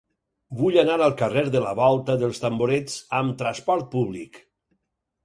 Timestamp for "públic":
3.93-4.41